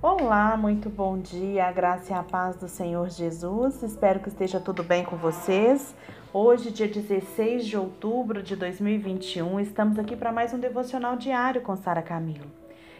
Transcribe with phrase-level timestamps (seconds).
[0.00, 3.82] Olá, muito bom dia, a graça e a paz do Senhor Jesus.
[3.82, 5.92] Espero que esteja tudo bem com vocês.
[6.32, 11.74] Hoje, dia 16 de outubro de 2021, estamos aqui para mais um devocional diário com
[11.74, 12.46] Sara Camilo.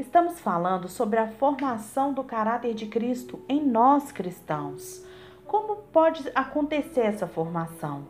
[0.00, 5.04] Estamos falando sobre a formação do caráter de Cristo em nós cristãos.
[5.46, 8.02] Como pode acontecer essa formação?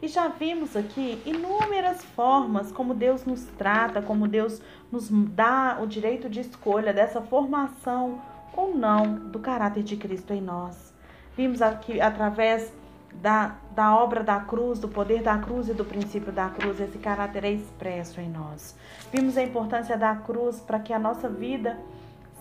[0.00, 4.62] E já vimos aqui inúmeras formas como Deus nos trata, como Deus
[4.92, 8.22] nos dá o direito de escolha dessa formação
[8.56, 10.94] ou não do caráter de Cristo em nós.
[11.36, 12.72] Vimos aqui através
[13.14, 16.98] da, da obra da cruz, do poder da cruz e do princípio da cruz, esse
[16.98, 18.76] caráter é expresso em nós.
[19.12, 21.78] Vimos a importância da cruz para que a nossa vida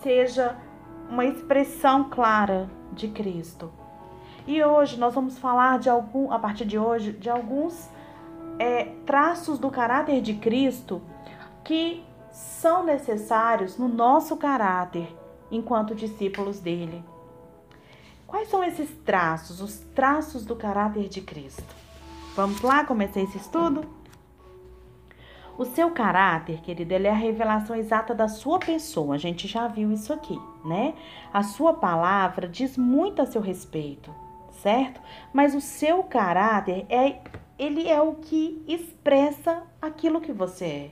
[0.01, 0.55] seja
[1.09, 3.71] uma expressão clara de Cristo.
[4.47, 7.89] E hoje nós vamos falar de algum, a partir de hoje, de alguns
[8.57, 11.01] é, traços do caráter de Cristo
[11.65, 12.01] que
[12.31, 15.13] são necessários no nosso caráter
[15.51, 17.03] enquanto discípulos dele.
[18.25, 21.75] Quais são esses traços, os traços do caráter de Cristo?
[22.33, 23.83] Vamos lá começar esse estudo?
[25.57, 29.15] O seu caráter, querido, ele é a revelação exata da sua pessoa.
[29.15, 30.93] A gente já viu isso aqui, né?
[31.33, 34.26] A sua palavra diz muito a seu respeito
[34.67, 34.99] certo?
[35.31, 37.21] Mas o seu caráter é
[37.57, 40.91] ele é o que expressa aquilo que você é.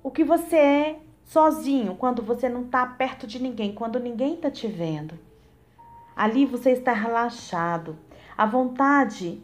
[0.00, 4.48] O que você é sozinho, quando você não está perto de ninguém, quando ninguém está
[4.48, 5.18] te vendo.
[6.14, 7.98] Ali você está relaxado.
[8.38, 9.42] A vontade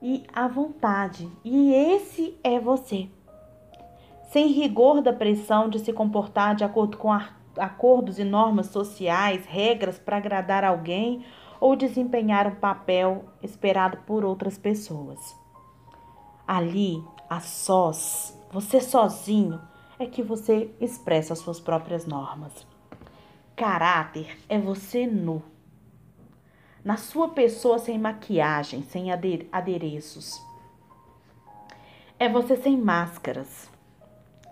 [0.00, 1.28] e a vontade.
[1.44, 3.08] E esse é você.
[4.30, 9.44] Sem rigor da pressão de se comportar de acordo com a acordos e normas sociais,
[9.46, 11.24] regras para agradar alguém
[11.60, 15.36] ou desempenhar um papel esperado por outras pessoas.
[16.46, 19.60] Ali, a sós, você sozinho,
[19.98, 22.66] é que você expressa as suas próprias normas.
[23.56, 25.42] Caráter é você nu.
[26.84, 30.38] Na sua pessoa sem maquiagem, sem adereços.
[32.18, 33.72] É você sem máscaras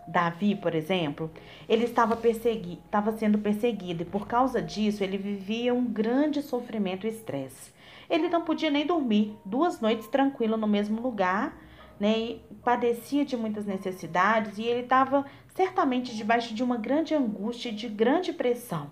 [0.07, 1.31] Davi, por exemplo,
[1.69, 7.07] ele estava, persegui estava sendo perseguido e por causa disso ele vivia um grande sofrimento
[7.07, 7.73] e estresse.
[8.11, 11.57] Ele não podia nem dormir duas noites tranquilo no mesmo lugar,
[12.01, 12.19] né?
[12.19, 15.25] E padecia de muitas necessidades e ele estava
[15.55, 18.91] certamente debaixo de uma grande angústia e de grande pressão.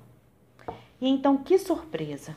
[1.00, 2.37] E então, que surpresa!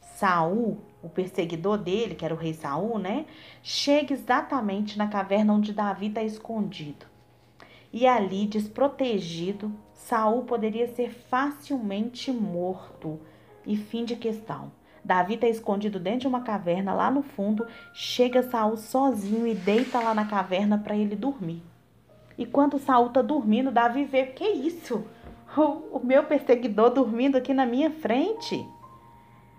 [0.00, 3.26] Saul, o perseguidor dele, que era o rei Saul, né?
[3.62, 7.06] Chega exatamente na caverna onde Davi está escondido
[7.98, 13.18] e ali, desprotegido, Saul poderia ser facilmente morto.
[13.66, 14.70] E fim de questão.
[15.04, 17.66] Davi está escondido dentro de uma caverna lá no fundo.
[17.92, 21.60] Chega Saul sozinho e deita lá na caverna para ele dormir.
[22.36, 25.04] E quando Saul está dormindo, Davi vê: que isso?
[25.56, 28.64] O, meu perseguidor dormindo aqui na minha frente.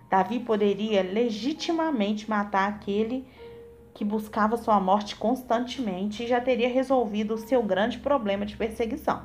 [0.10, 3.28] Davi poderia legitimamente matar aquele
[3.94, 9.24] que buscava sua morte constantemente e já teria resolvido o seu grande problema de perseguição.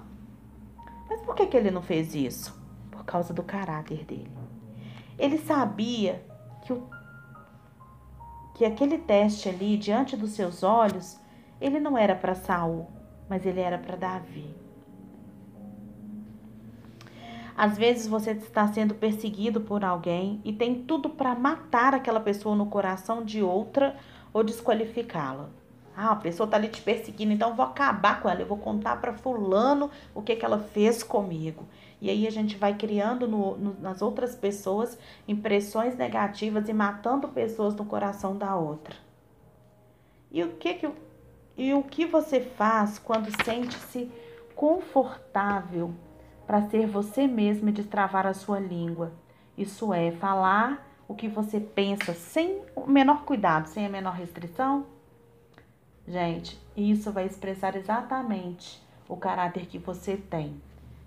[1.09, 2.59] Mas por que, que ele não fez isso?
[2.91, 4.31] Por causa do caráter dele.
[5.19, 6.25] Ele sabia
[6.65, 6.89] que, o,
[8.55, 11.21] que aquele teste ali, diante dos seus olhos,
[11.61, 12.89] ele não era para Saul,
[13.29, 14.55] mas ele era para Davi.
[17.57, 22.57] Às vezes você está sendo perseguido por alguém e tem tudo para matar aquela pessoa
[22.57, 23.97] no coração de outra
[24.35, 25.49] ou desqualificá-la.
[25.97, 28.59] Ah, a pessoa tá ali te perseguindo, então eu vou acabar com ela, eu vou
[28.59, 31.69] contar para fulano o que, que ela fez comigo.
[32.01, 37.29] E aí a gente vai criando no, no, nas outras pessoas impressões negativas e matando
[37.29, 38.97] pessoas no coração da outra.
[40.33, 40.91] E o que que
[41.57, 44.11] e o que você faz quando sente-se
[44.57, 45.95] confortável
[46.45, 49.13] para ser você mesmo e destravar a sua língua?
[49.57, 54.87] Isso é falar o que você pensa sem o menor cuidado, sem a menor restrição?
[56.07, 60.61] Gente, isso vai expressar exatamente o caráter que você tem.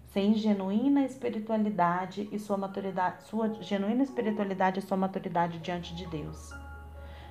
[0.08, 6.52] Sem genuína espiritualidade e sua maturidade, sua genuína espiritualidade e sua maturidade diante de Deus.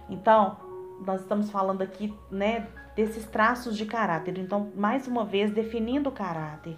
[0.09, 0.57] Então,
[1.05, 4.39] nós estamos falando aqui, né, desses traços de caráter.
[4.39, 6.77] Então, mais uma vez, definindo o caráter.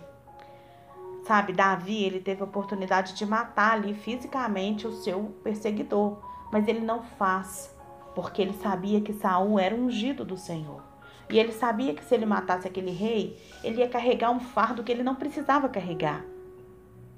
[1.28, 6.16] Sabe, Davi, ele teve a oportunidade de matar ali fisicamente o seu perseguidor,
[6.50, 7.76] mas ele não faz,
[8.14, 10.82] porque ele sabia que Saul era ungido do Senhor.
[11.28, 14.90] E ele sabia que se ele matasse aquele rei, ele ia carregar um fardo que
[14.90, 16.24] ele não precisava carregar.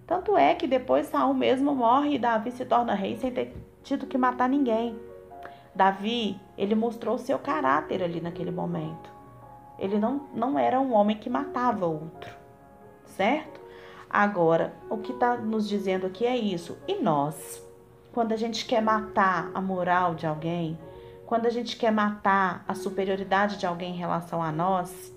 [0.08, 3.54] Tanto é que depois Saul mesmo morre e Davi se torna rei sem ter
[3.84, 4.98] tido que matar ninguém.
[5.72, 9.08] Davi, ele mostrou seu caráter ali naquele momento.
[9.78, 12.34] Ele não, não era um homem que matava outro,
[13.04, 13.59] certo?
[14.10, 16.76] Agora, o que está nos dizendo aqui é isso.
[16.88, 17.62] E nós?
[18.12, 20.76] Quando a gente quer matar a moral de alguém,
[21.26, 25.14] quando a gente quer matar a superioridade de alguém em relação a nós,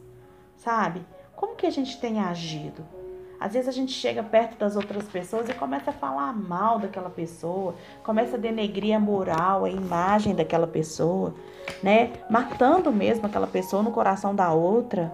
[0.55, 1.03] sabe?
[1.35, 2.85] Como que a gente tem agido?
[3.39, 7.09] Às vezes a gente chega perto das outras pessoas e começa a falar mal daquela
[7.09, 7.73] pessoa,
[8.03, 11.33] começa a denegrir a moral, a imagem daquela pessoa,
[11.81, 12.13] né?
[12.29, 15.11] Matando mesmo aquela pessoa no coração da outra.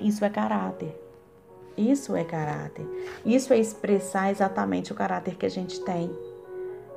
[0.00, 1.03] Isso é caráter.
[1.76, 2.86] Isso é caráter.
[3.24, 6.10] Isso é expressar exatamente o caráter que a gente tem,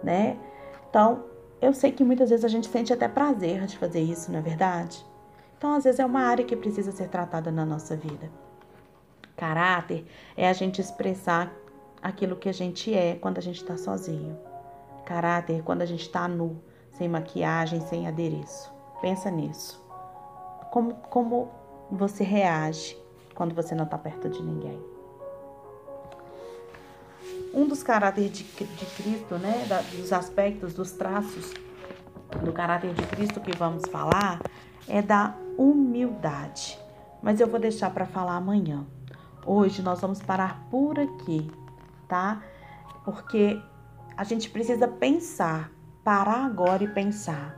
[0.03, 0.38] né?
[0.89, 1.24] Então,
[1.62, 4.41] eu sei que muitas vezes a gente sente até prazer de fazer isso, não é
[4.41, 5.03] verdade?
[5.57, 8.29] Então, às vezes é uma área que precisa ser tratada na nossa vida.
[9.35, 11.51] Caráter é a gente expressar
[12.01, 14.38] aquilo que a gente é quando a gente está sozinho.
[15.06, 18.71] Caráter é quando a gente está nu, sem maquiagem, sem adereço.
[19.01, 19.83] Pensa nisso.
[20.71, 21.50] Como, como
[21.91, 22.97] você reage
[23.38, 24.84] quando você não está perto de ninguém.
[27.54, 31.54] Um dos caráteres de, de Cristo, né, da, dos aspectos, dos traços
[32.44, 34.42] do caráter de Cristo que vamos falar
[34.88, 36.80] é da humildade.
[37.22, 38.84] Mas eu vou deixar para falar amanhã.
[39.45, 41.50] Hoje nós vamos parar por aqui,
[42.07, 42.42] tá?
[43.06, 43.62] Porque
[44.18, 45.72] a gente precisa pensar,
[46.04, 47.56] parar agora e pensar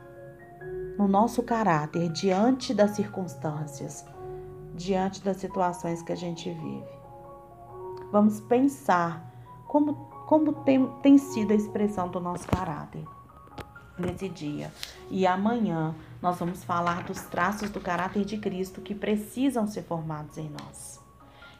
[0.98, 4.04] no nosso caráter diante das circunstâncias
[4.74, 7.00] diante das situações que a gente vive.
[8.10, 9.30] Vamos pensar
[9.66, 9.94] como,
[10.26, 13.04] como tem, tem sido a expressão do nosso caráter
[13.98, 14.72] nesse dia.
[15.10, 20.38] E amanhã nós vamos falar dos traços do caráter de Cristo que precisam ser formados
[20.38, 21.00] em nós.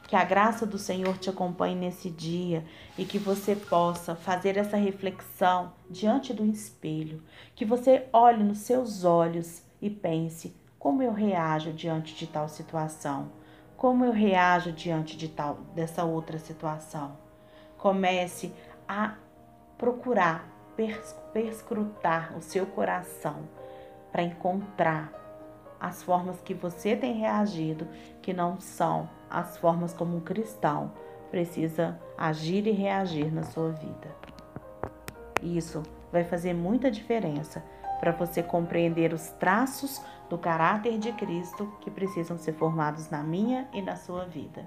[0.07, 2.65] Que a graça do Senhor te acompanhe nesse dia
[2.97, 7.23] e que você possa fazer essa reflexão diante do espelho.
[7.55, 13.31] Que você olhe nos seus olhos e pense: como eu reajo diante de tal situação?
[13.77, 17.15] Como eu reajo diante de tal dessa outra situação?
[17.77, 18.51] Comece
[18.87, 19.13] a
[19.77, 20.43] procurar
[21.31, 23.47] perscrutar o seu coração
[24.11, 25.13] para encontrar
[25.79, 27.87] as formas que você tem reagido
[28.19, 30.93] que não são as formas como um cristão
[31.29, 34.15] precisa agir e reagir na sua vida.
[35.43, 37.63] Isso vai fazer muita diferença
[37.99, 40.01] para você compreender os traços
[40.31, 44.65] do caráter de Cristo que precisam ser formados na minha e na sua vida.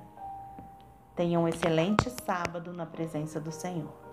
[1.17, 4.04] Tenha um excelente sábado na presença do Senhor.